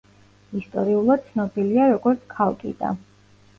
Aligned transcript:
ისტორიულად 0.59 1.27
ცნობილია 1.27 1.87
როგორც 1.93 2.25
ქალკიდა. 2.35 2.97